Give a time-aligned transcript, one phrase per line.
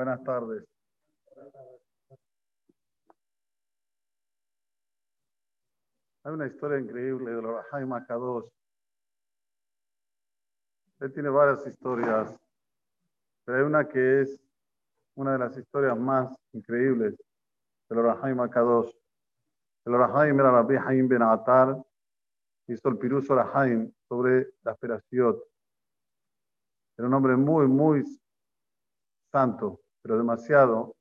[0.00, 0.64] Buenas tardes.
[6.24, 8.48] Hay una historia increíble de los Jaime Kadosh.
[11.00, 12.34] Él tiene varias historias,
[13.44, 14.40] pero hay una que es
[15.16, 17.14] una de las historias más increíbles
[17.90, 18.90] de los Jaime Kadosh.
[19.84, 21.76] El Orahaim era Rabbi Haim Ben Atar,
[22.68, 25.46] hizo el Pirus Orahaim sobre la Feraciot.
[26.96, 28.02] Era un hombre muy, muy
[29.30, 30.94] santo, pero demasiado.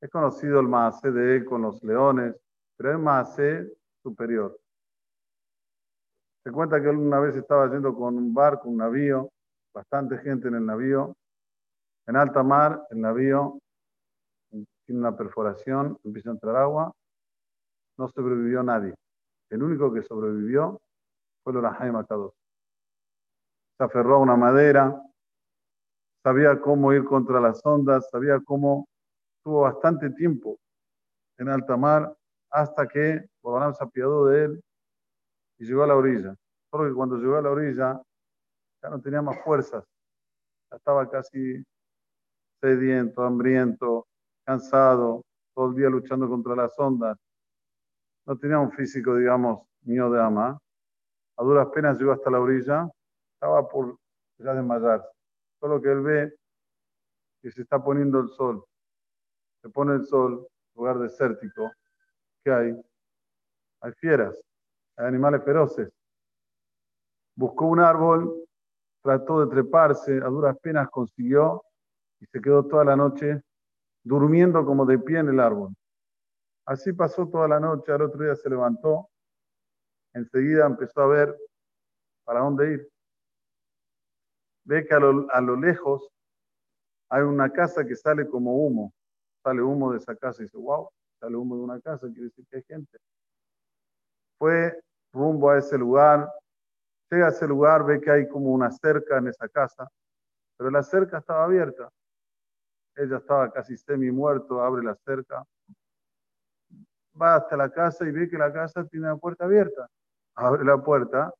[0.00, 2.34] Es conocido el Maasé de con los leones,
[2.76, 3.72] pero es Maasé
[4.02, 4.58] superior.
[6.44, 9.30] Se cuenta que él una vez estaba yendo con un barco, un navío,
[9.72, 11.14] bastante gente en el navío.
[12.06, 13.60] En alta mar, el navío
[14.50, 16.92] tiene una perforación, empieza a entrar agua,
[17.96, 18.94] no sobrevivió nadie.
[19.50, 20.80] El único que sobrevivió
[21.44, 22.34] fue el Orahaim Akados.
[23.76, 25.00] Se aferró a una madera,
[26.22, 28.88] sabía cómo ir contra las ondas, sabía cómo
[29.42, 30.58] tuvo bastante tiempo
[31.38, 32.14] en alta mar
[32.50, 34.62] hasta que Bobanam se apiadó de él
[35.58, 36.34] y llegó a la orilla.
[36.70, 38.00] Solo que cuando llegó a la orilla
[38.82, 39.84] ya no tenía más fuerzas,
[40.70, 41.62] estaba casi
[42.60, 44.06] sediento, hambriento,
[44.44, 45.22] cansado,
[45.54, 47.18] todo el día luchando contra las ondas.
[48.26, 50.58] No tenía un físico, digamos, mío de ama.
[51.36, 52.88] A duras penas llegó hasta la orilla,
[53.34, 53.96] estaba por
[54.38, 55.21] ya desmayarse.
[55.62, 56.34] Solo que él ve
[57.40, 58.64] que se está poniendo el sol.
[59.62, 61.70] Se pone el sol, lugar desértico.
[62.42, 62.82] ¿Qué hay?
[63.80, 64.42] Hay fieras,
[64.96, 65.88] hay animales feroces.
[67.36, 68.44] Buscó un árbol,
[69.04, 71.62] trató de treparse, a duras penas consiguió
[72.18, 73.40] y se quedó toda la noche
[74.02, 75.72] durmiendo como de pie en el árbol.
[76.66, 79.10] Así pasó toda la noche, al otro día se levantó,
[80.12, 81.38] enseguida empezó a ver
[82.24, 82.92] para dónde ir.
[84.64, 86.08] Ve que a lo, a lo lejos
[87.08, 88.92] hay una casa que sale como humo,
[89.42, 90.88] sale humo de esa casa y dice, wow,
[91.20, 92.98] sale humo de una casa, quiere decir que hay gente.
[94.38, 94.80] Fue
[95.12, 96.28] rumbo a ese lugar,
[97.10, 99.88] llega a ese lugar, ve que hay como una cerca en esa casa,
[100.56, 101.90] pero la cerca estaba abierta.
[102.96, 105.44] Ella estaba casi semi muerto, abre la cerca,
[107.20, 109.88] va hasta la casa y ve que la casa tiene la puerta abierta.
[110.34, 111.32] Abre la puerta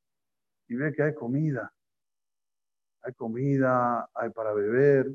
[0.69, 1.73] y ve que hay comida.
[3.03, 5.07] Hay comida, hay para beber.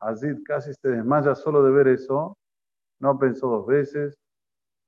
[0.00, 2.36] Azid casi se desmaya solo de ver eso.
[3.00, 4.16] No pensó dos veces.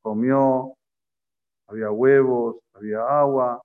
[0.02, 0.74] Comió.
[1.68, 3.60] Había huevos, había agua.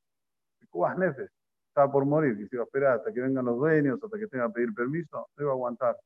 [0.70, 1.30] Cubas nefes.
[1.70, 2.40] Estaba por morir.
[2.40, 4.74] Y se iba a esperar hasta que vengan los dueños, hasta que tenga que pedir
[4.74, 5.28] permiso.
[5.36, 5.98] No iba a aguantar.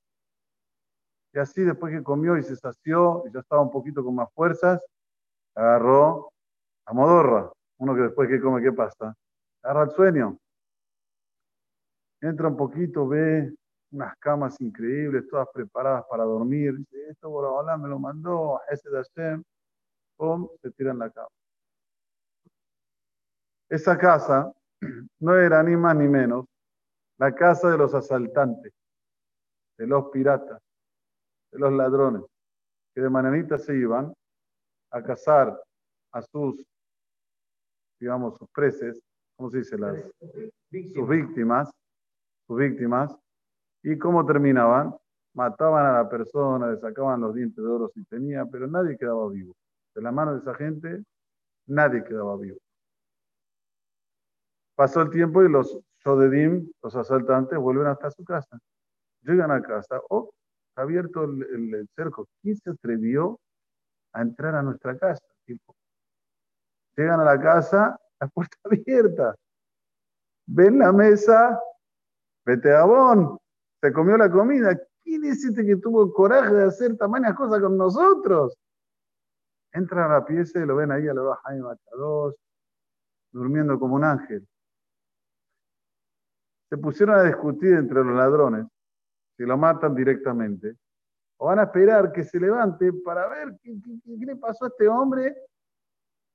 [1.34, 4.30] Y así después que comió y se sació y ya estaba un poquito con más
[4.34, 4.84] fuerzas,
[5.56, 6.32] agarró
[6.86, 7.52] a modorra.
[7.78, 9.14] Uno que después que come, ¿qué pasa?
[9.62, 10.38] Agarra el sueño.
[12.22, 13.54] Entra un poquito, ve
[13.92, 16.78] unas camas increíbles, todas preparadas para dormir.
[16.78, 19.44] Dice, esto Borobalá me lo mandó, ese de Hashem.
[20.18, 21.30] Pum, se tira en la cama.
[23.70, 24.52] Esa casa
[25.20, 26.46] no era ni más ni menos
[27.18, 28.74] la casa de los asaltantes,
[29.78, 30.62] de los piratas,
[31.52, 32.24] de los ladrones,
[32.96, 34.14] que de mañanita se iban
[34.92, 35.62] a cazar
[36.14, 36.66] a sus,
[38.00, 39.00] digamos, sus preses,
[39.36, 39.78] ¿cómo se dice?
[39.78, 40.02] Las,
[40.94, 41.70] sus víctimas,
[42.50, 43.16] sus víctimas,
[43.84, 44.96] y cómo terminaban,
[45.36, 49.30] mataban a la persona, le sacaban los dientes de oro si tenía, pero nadie quedaba
[49.30, 49.56] vivo.
[49.94, 51.04] De la mano de esa gente,
[51.68, 52.58] nadie quedaba vivo.
[54.76, 58.58] Pasó el tiempo y los Shodedim, los asaltantes, vuelven hasta su casa.
[59.22, 60.32] Llegan a casa, oh,
[60.70, 62.28] está abierto el, cerco.
[62.42, 63.40] ¿Quién se atrevió
[64.14, 65.24] a entrar a nuestra casa.
[66.98, 69.36] Llegan a la casa, la puerta abierta.
[70.48, 71.62] Ven la mesa,
[72.86, 73.38] Bon,
[73.82, 74.80] se comió la comida.
[75.04, 78.58] ¿Quién es este que tuvo coraje de hacer tamañas cosas con nosotros?
[79.72, 82.36] Entran a la pieza y lo ven ahí a la baja de Matados,
[83.32, 84.48] durmiendo como un ángel.
[86.70, 88.68] Se pusieron a discutir entre los ladrones
[89.38, 90.76] si lo matan directamente
[91.40, 93.74] o van a esperar que se levante para ver qué,
[94.06, 95.36] le pasó a este hombre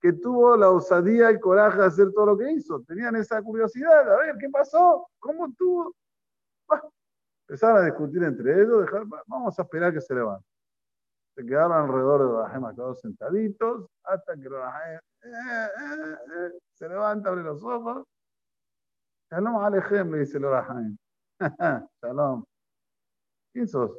[0.01, 2.83] que tuvo la osadía y coraje de hacer todo lo que hizo.
[2.83, 5.95] Tenían esa curiosidad, a ver qué pasó, cómo tuvo.
[7.47, 10.47] Empezaron a discutir entre ellos, dejar, vamos a esperar que se levante.
[11.37, 17.29] Se quedaron alrededor de Rahem todos sentaditos hasta que los eh, eh, eh, se levanta,
[17.29, 18.07] abre los ojos.
[19.31, 20.97] Shalom Alejem, le dice Rahem.
[22.03, 22.45] Shalom.
[23.53, 23.99] ¿Quién sos?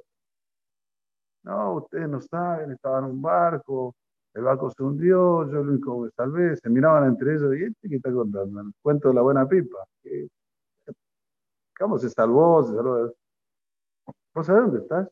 [1.44, 3.95] No, ustedes no saben, estaba en un barco,
[4.33, 7.88] el barco se hundió, yo lo único que salvé, se miraban entre ellos, y este
[7.88, 9.77] que está contando, el cuento de la buena pipa.
[11.77, 12.63] ¿Cómo se salvó?
[12.63, 13.13] Se salvó?
[14.33, 15.10] ¿Vos sabés dónde estás?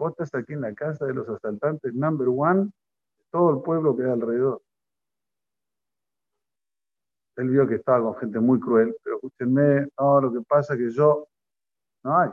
[0.00, 2.70] Vos estás aquí en la casa de los asaltantes, number one,
[3.30, 4.62] todo el pueblo que hay alrededor.
[7.36, 10.80] Él vio que estaba con gente muy cruel, pero escúchenme, no, lo que pasa es
[10.80, 11.28] que yo,
[12.02, 12.30] no hay.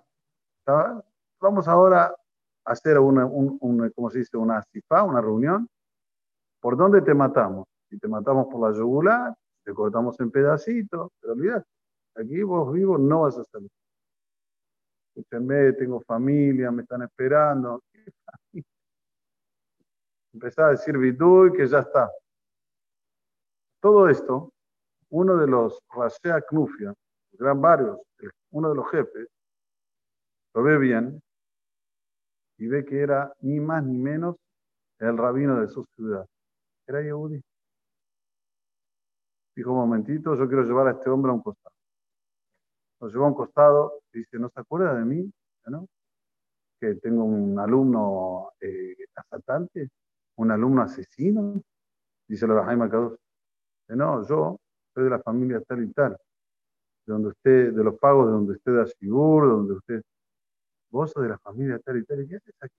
[1.42, 2.16] vamos ahora
[2.64, 4.38] a hacer una, un, ¿cómo se dice?
[4.38, 5.68] Una cifá, una reunión.
[6.62, 7.68] ¿Por dónde te matamos?
[7.90, 9.36] Si te matamos por la yugular,
[9.66, 11.68] te cortamos en pedacitos, pero olvídate,
[12.18, 13.69] aquí vos vivo no vas a salir.
[15.16, 17.84] Escúchenme, tengo familia, me están esperando.
[20.34, 21.18] Empezá a decir y
[21.58, 22.12] que ya está.
[23.80, 24.52] Todo esto
[25.10, 26.94] uno de los Rasea Knufia,
[27.34, 28.00] gran varios,
[28.52, 29.28] uno de los jefes,
[30.54, 31.22] lo ve bien
[32.58, 34.36] y ve que era ni más ni menos
[35.00, 36.25] el rabino de su ciudad.
[36.88, 37.42] Era Yehudi.
[39.56, 41.76] Dijo, un momentito, yo quiero llevar a este hombre a un costado.
[42.99, 45.31] Lo llevó a un costado dice, ¿no se acuerda de mí?
[45.67, 45.88] ¿No?
[46.79, 49.89] Que tengo un alumno eh, asaltante,
[50.38, 51.61] un alumno asesino.
[52.27, 53.19] Dice la Jaime Cados.
[53.89, 54.59] No, yo
[55.03, 56.11] de la familia tal y tal,
[57.05, 60.01] de donde usted, de los pagos de donde usted da seguro, donde usted,
[60.89, 62.75] vos sos de la familia tal y tal, ¿y qué haces aquí?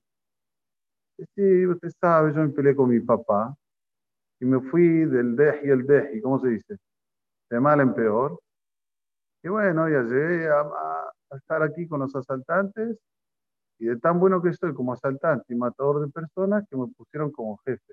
[1.34, 3.54] Sí, usted sabe, yo me peleé con mi papá
[4.40, 6.76] y me fui del deji el deji, ¿cómo se dice?
[7.50, 8.38] De mal en peor.
[9.43, 10.64] Y bueno, ya llegué a,
[11.37, 12.99] estar aquí con los asaltantes
[13.79, 17.31] y de tan bueno que estoy como asaltante y matador de personas que me pusieron
[17.31, 17.93] como jefe.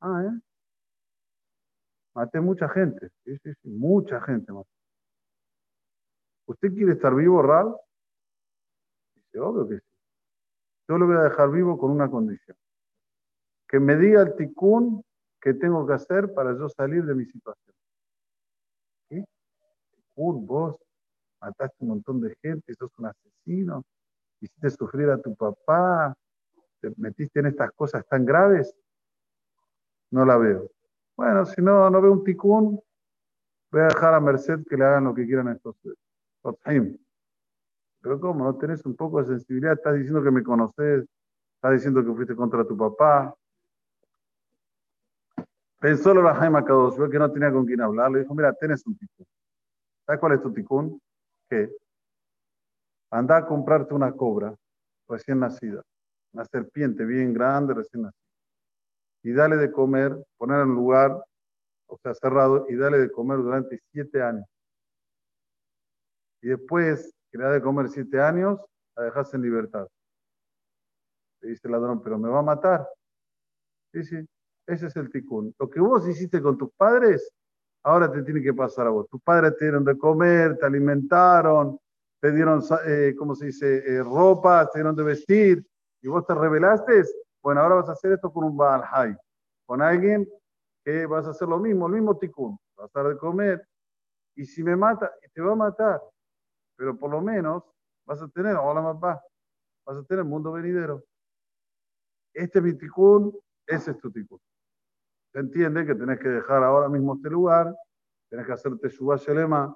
[0.00, 0.40] Ah, ¿eh?
[2.14, 4.52] Maté mucha gente, sí, sí, sí, mucha gente
[6.46, 7.76] ¿Usted quiere estar vivo, Ral?
[9.14, 9.86] Dice, obvio que sí.
[10.88, 12.56] Yo lo voy a dejar vivo con una condición.
[13.68, 15.04] Que me diga el ticún
[15.40, 17.76] que tengo que hacer para yo salir de mi situación.
[20.20, 20.76] Vos
[21.40, 23.84] mataste un montón de gente, sos un asesino,
[24.40, 26.14] hiciste sufrir a tu papá,
[26.80, 28.74] te metiste en estas cosas tan graves.
[30.10, 30.70] No la veo.
[31.16, 32.80] Bueno, si no, no veo un ticún,
[33.72, 35.76] voy a dejar a Merced que le hagan lo que quieran a estos
[38.02, 38.44] Pero ¿cómo?
[38.44, 39.74] ¿No tenés un poco de sensibilidad?
[39.74, 41.06] Estás diciendo que me conoces,
[41.54, 43.34] estás diciendo que fuiste contra tu papá.
[45.78, 48.86] Pensó la Jaime Kadosh, vio que no tenía con quién hablar, le dijo, mira, tenés
[48.86, 49.26] un ticún.
[50.10, 51.00] ¿Sabes cuál es tu ticún?
[51.48, 51.70] ¿Qué?
[53.12, 54.52] Anda a comprarte una cobra
[55.08, 55.84] recién nacida,
[56.32, 58.20] una serpiente bien grande recién nacida
[59.22, 61.12] y dale de comer, poner en lugar,
[61.86, 64.46] o sea, cerrado, y dale de comer durante siete años.
[66.42, 68.58] Y después que le da de comer siete años,
[68.96, 69.86] la dejas en libertad.
[71.40, 72.84] Le dice el ladrón, pero me va a matar.
[73.92, 74.26] Sí, sí,
[74.66, 75.54] ese es el ticún.
[75.56, 77.30] Lo que vos hiciste con tus padres,
[77.82, 79.08] ahora te tiene que pasar a vos.
[79.08, 81.78] Tus padres te dieron de comer, te alimentaron,
[82.20, 85.66] te dieron, eh, ¿cómo se dice?, eh, ropa, te dieron de vestir,
[86.02, 87.02] y vos te rebelaste,
[87.42, 89.14] bueno, ahora vas a hacer esto con un Baal Hay,
[89.66, 90.28] con alguien
[90.84, 92.58] que vas a hacer lo mismo, el mismo tikkun.
[92.76, 93.66] Vas a dar de comer
[94.34, 96.02] y si me mata, te va a matar.
[96.76, 97.62] Pero por lo menos
[98.06, 99.20] vas a tener, hola mamá,
[99.86, 101.04] vas a tener mundo venidero.
[102.34, 103.36] Este es mi tikkun,
[103.66, 104.40] ese es tu tikkun.
[105.32, 107.74] Se entiende que tenés que dejar ahora mismo este lugar,
[108.28, 109.74] tenés que hacer Teshuvah Shelema,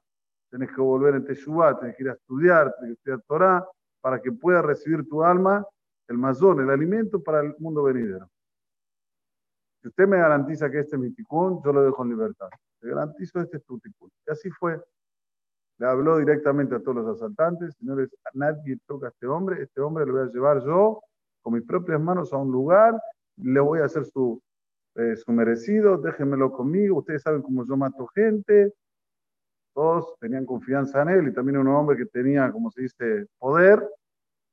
[0.50, 3.64] tenés que volver en Teshuvah, tenés que ir a estudiar, tenés que estudiar Torah,
[4.00, 5.64] para que puedas recibir tu alma
[6.08, 8.28] el mazón, el alimento para el mundo venidero.
[9.80, 12.48] Si usted me garantiza que este es mi ticún, yo lo dejo en libertad.
[12.80, 14.10] Te garantizo este es tu ticún.
[14.26, 14.80] Y así fue.
[15.78, 19.80] Le habló directamente a todos los asaltantes, señores, a nadie toca a este hombre, este
[19.80, 21.00] hombre lo voy a llevar yo
[21.42, 22.98] con mis propias manos a un lugar,
[23.36, 24.40] le voy a hacer su,
[24.96, 28.72] eh, su merecido, déjenmelo conmigo, ustedes saben cómo yo mato gente,
[29.74, 33.82] todos tenían confianza en él y también un hombre que tenía, como se dice, poder,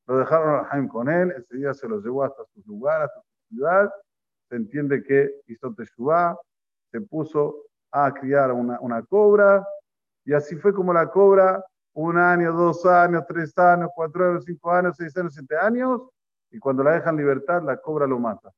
[0.08, 3.22] lo dejaron a Jaime con él, ese día se lo llevó hasta su lugar, hasta
[3.22, 3.92] su ciudad.
[4.50, 6.38] Se entiende que hizo Teshuvah,
[6.92, 9.66] se puso a criar una, una cobra,
[10.26, 14.72] y así fue como la cobra, un año, dos años, tres años, cuatro años, cinco
[14.72, 16.02] años, seis años, siete años,
[16.50, 18.52] y cuando la dejan libertad, la cobra lo mata.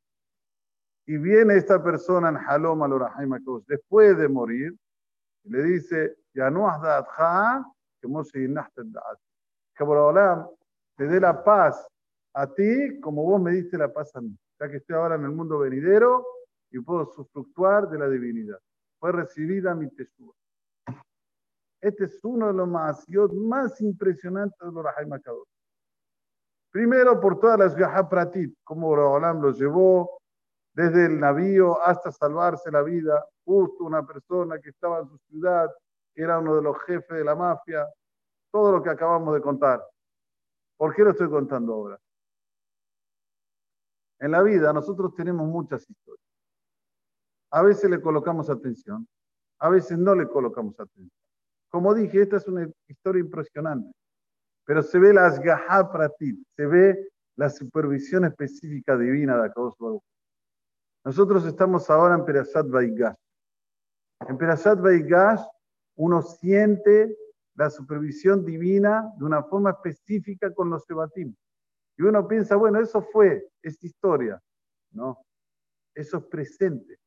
[1.06, 2.94] Y viene esta persona en Halom al
[3.68, 4.74] después de morir,
[5.44, 6.82] y le dice, ya no has
[8.00, 8.08] que
[9.76, 9.98] que por
[10.96, 11.88] te dé la paz
[12.34, 15.24] a ti como vos me diste la paz a mí, ya que estoy ahora en
[15.24, 16.26] el mundo venidero
[16.72, 18.60] y puedo susfructuar de la divinidad.
[19.00, 20.36] Fue recibida mi tesoro.
[21.82, 25.48] Este es uno de los más, más impresionantes de los Makadosh.
[26.72, 30.23] Primero por todas las viajas pratit, como Olam lo llevó
[30.74, 35.70] desde el navío hasta salvarse la vida, justo una persona que estaba en su ciudad,
[36.14, 37.88] que era uno de los jefes de la mafia,
[38.52, 39.84] todo lo que acabamos de contar.
[40.78, 42.00] ¿Por qué lo estoy contando ahora?
[44.20, 46.26] En la vida nosotros tenemos muchas historias.
[47.52, 49.08] A veces le colocamos atención,
[49.60, 51.12] a veces no le colocamos atención.
[51.70, 53.92] Como dije, esta es una historia impresionante,
[54.66, 60.04] pero se ve la asgahá pratit, se ve la supervisión específica divina de Akadosh Baruch.
[61.06, 63.16] Nosotros estamos ahora en Perashat Vaigash.
[64.28, 65.42] En Perashat Vaigash
[65.96, 67.18] uno siente
[67.56, 71.36] la supervisión divina de una forma específica con los Sebatim.
[71.98, 74.42] Y uno piensa, bueno, eso fue, esta historia.
[74.92, 75.24] No,
[75.94, 76.98] eso es presente.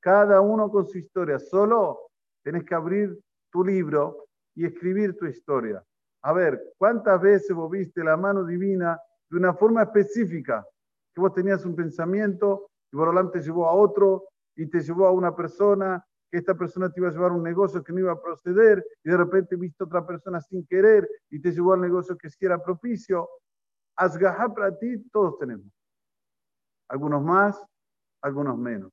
[0.00, 1.38] Cada uno con su historia.
[1.40, 2.10] Solo
[2.42, 3.18] tenés que abrir
[3.50, 5.84] tu libro y escribir tu historia.
[6.22, 10.64] A ver, ¿cuántas veces vos viste la mano divina de una forma específica?
[11.12, 15.12] Que vos tenías un pensamiento y Borolam te llevó a otro y te llevó a
[15.12, 18.12] una persona que esta persona te iba a llevar a un negocio que no iba
[18.12, 21.80] a proceder y de repente viste a otra persona sin querer y te llevó al
[21.80, 23.28] negocio que sí era propicio.
[23.96, 25.66] Asgajá para ti todos tenemos.
[26.88, 27.62] Algunos más,
[28.22, 28.92] algunos menos.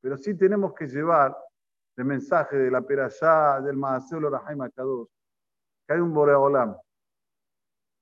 [0.00, 1.36] Pero sí tenemos que llevar
[1.96, 5.08] el mensaje de la Perashá, del Maaseu Lorahai Makados,
[5.86, 6.76] que hay un Boreolam,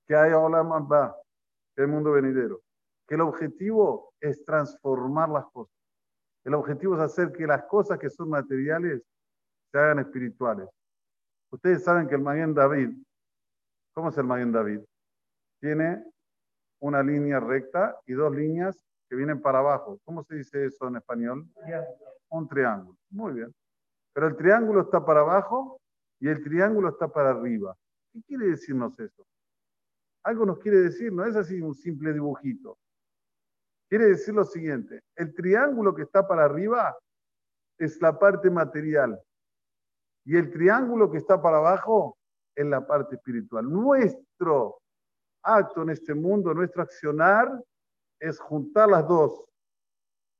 [0.06, 1.16] que hay Olam Abba,
[1.74, 2.62] que hay mundo venidero,
[3.12, 5.76] que el objetivo es transformar las cosas.
[6.46, 9.02] El objetivo es hacer que las cosas que son materiales
[9.70, 10.66] se hagan espirituales.
[11.50, 12.88] Ustedes saben que el Maguen David,
[13.92, 14.80] ¿cómo es el Maguen David?
[15.60, 16.02] Tiene
[16.80, 20.00] una línea recta y dos líneas que vienen para abajo.
[20.06, 21.46] ¿Cómo se dice eso en español?
[22.30, 22.96] Un triángulo.
[23.10, 23.54] Muy bien.
[24.14, 25.78] Pero el triángulo está para abajo
[26.18, 27.76] y el triángulo está para arriba.
[28.10, 29.26] ¿Qué quiere decirnos eso?
[30.22, 32.78] Algo nos quiere decir, no es así un simple dibujito.
[33.92, 36.96] Quiere decir lo siguiente, el triángulo que está para arriba
[37.76, 39.20] es la parte material
[40.24, 42.16] y el triángulo que está para abajo
[42.56, 43.70] es la parte espiritual.
[43.70, 44.78] Nuestro
[45.42, 47.52] acto en este mundo, nuestro accionar
[48.18, 49.46] es juntar las dos.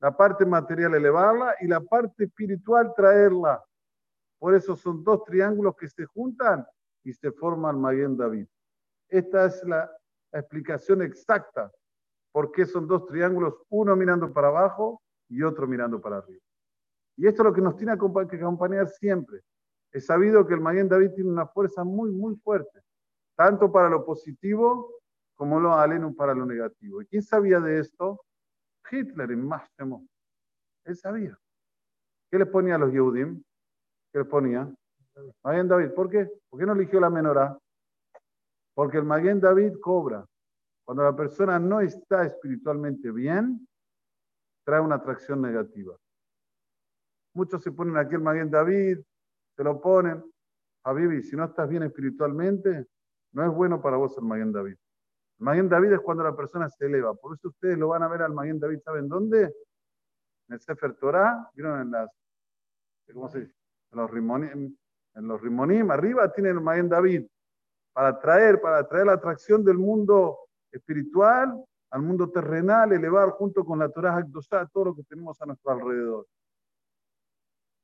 [0.00, 3.62] La parte material elevarla y la parte espiritual traerla.
[4.38, 6.66] Por eso son dos triángulos que se juntan
[7.04, 8.46] y se forman Maguen David.
[9.10, 9.94] Esta es la
[10.32, 11.70] explicación exacta
[12.32, 16.40] ¿Por qué son dos triángulos, uno mirando para abajo y otro mirando para arriba?
[17.16, 17.92] Y esto es lo que nos tiene
[18.28, 19.42] que acompañar siempre.
[19.92, 22.80] Es sabido que el Maguen David tiene una fuerza muy, muy fuerte,
[23.36, 25.02] tanto para lo positivo
[25.34, 27.02] como lo aleno para lo negativo.
[27.02, 28.24] ¿Y quién sabía de esto?
[28.90, 30.06] Hitler en Máximo.
[30.84, 31.38] Él sabía.
[32.30, 33.42] ¿Qué le ponía a los Yehudim?
[34.12, 34.72] ¿Qué le ponía?
[35.42, 35.90] Maguen David.
[35.90, 36.30] ¿Por qué?
[36.48, 37.58] ¿Por qué no eligió la menorá?
[38.74, 40.24] Porque el Maguen David cobra.
[40.84, 43.66] Cuando la persona no está espiritualmente bien,
[44.64, 45.96] trae una atracción negativa.
[47.34, 48.98] Muchos se ponen aquí el Maguen David,
[49.56, 50.22] se lo ponen.
[50.84, 52.86] Habibi, si no estás bien espiritualmente,
[53.32, 54.76] no es bueno para vos el Maguen David.
[55.38, 57.14] El Maguen David es cuando la persona se eleva.
[57.14, 59.44] Por eso ustedes lo van a ver al Maguen David, ¿saben dónde?
[59.44, 62.10] En el Sefer Torah, ¿vieron en las,
[63.12, 63.54] ¿cómo se dice?
[63.92, 64.76] En los rimonim,
[65.14, 67.26] en los rimonim, arriba tienen el Maguen David,
[67.92, 70.41] para traer, para traer la atracción del mundo
[70.72, 75.46] espiritual al mundo terrenal, elevar junto con la Torah Hakdoshá todo lo que tenemos a
[75.46, 76.26] nuestro alrededor.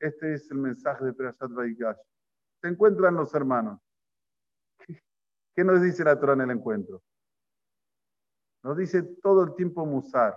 [0.00, 1.98] Este es el mensaje de Perashat Vaigash.
[2.62, 3.80] Se encuentran los hermanos.
[5.54, 7.02] ¿Qué nos dice la Torah en el encuentro?
[8.62, 10.36] Nos dice todo el tiempo Musar.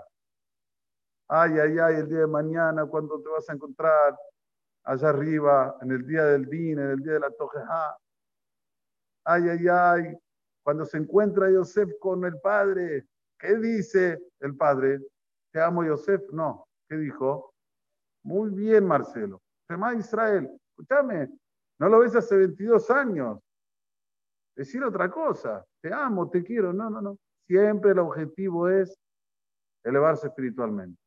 [1.27, 4.17] Ay, ay, ay, el día de mañana, cuando te vas a encontrar
[4.83, 7.97] allá arriba, en el día del Din, en el día de la Tojeja.
[9.23, 10.17] Ay, ay, ay,
[10.63, 13.07] cuando se encuentra Yosef con el padre,
[13.39, 14.99] ¿qué dice el padre?
[15.51, 16.21] ¿Te amo, Yosef?
[16.31, 16.67] No.
[16.87, 17.53] ¿Qué dijo?
[18.23, 19.41] Muy bien, Marcelo.
[19.67, 20.49] Tema Israel.
[20.69, 21.29] Escúchame,
[21.79, 23.39] no lo ves hace 22 años.
[24.55, 25.65] Decir otra cosa.
[25.81, 26.73] Te amo, te quiero.
[26.73, 27.17] No, no, no.
[27.47, 28.97] Siempre el objetivo es
[29.83, 30.99] elevarse espiritualmente.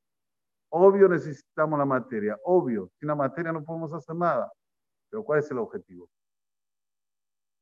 [0.70, 2.90] Obvio necesitamos la materia, obvio.
[2.98, 4.50] Sin la materia no podemos hacer nada.
[5.08, 6.08] Pero ¿cuál es el objetivo?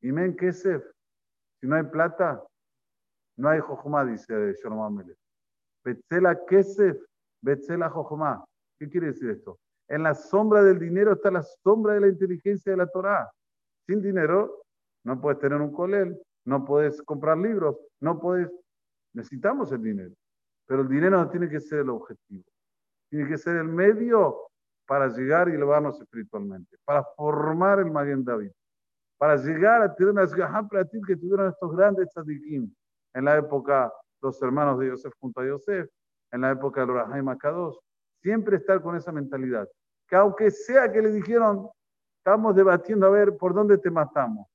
[0.00, 0.82] Imen Kesef,
[1.62, 2.42] si no hay plata,
[3.36, 5.16] no hay jojumá, dice Shalom Amelech.
[5.84, 6.98] Betzela Kesef,
[7.40, 8.44] Betzela jojumá.
[8.80, 9.60] ¿Qué quiere decir esto?
[9.88, 13.30] En la sombra del dinero está la sombra de la inteligencia de la Torah.
[13.86, 14.64] Sin dinero
[15.04, 18.50] no puedes tener un colel, no puedes comprar libros, no puedes...
[19.14, 20.14] Necesitamos el dinero,
[20.66, 22.44] pero el dinero no tiene que ser el objetivo.
[23.08, 24.48] Tiene que ser el medio
[24.84, 28.50] para llegar y elevarnos espiritualmente, para formar el Maguen David
[29.22, 30.26] para llegar a tener una
[30.90, 32.74] ti que tuvieron estos grandes tzadikim.
[33.14, 35.88] En la época, los hermanos de Yosef junto a Yosef,
[36.32, 37.78] en la época de Lorahaim Akados,
[38.20, 39.68] siempre estar con esa mentalidad.
[40.08, 41.70] Que aunque sea que le dijeron,
[42.18, 44.48] estamos debatiendo a ver por dónde te matamos.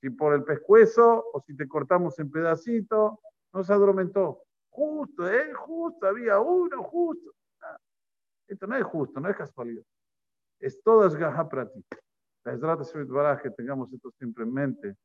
[0.00, 3.18] Si por el pescuezo o si te cortamos en pedacitos,
[3.52, 4.42] no se adormentó.
[4.70, 5.52] justo, ¿eh?
[5.52, 7.30] Justo, había uno, justo.
[7.60, 7.76] Ah,
[8.48, 9.84] esto no es justo, no es casualidad.
[10.58, 11.84] Es todo es gaja ti
[12.42, 14.96] que tengamos esto siempre en mente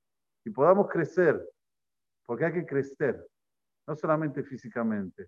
[0.45, 1.41] y podamos crecer,
[2.25, 3.25] porque hay que crecer,
[3.87, 5.27] no solamente físicamente,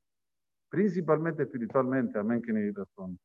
[0.69, 2.19] principalmente espiritualmente.
[2.19, 3.17] Amén, que ni razón.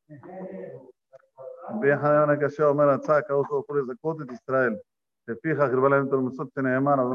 [1.70, 4.78] بيحنا انا كشاو مرة تساك اوصو كل زكوت تسرائيل
[5.26, 7.02] تفيخ غربلا انتو المسطنة يمانا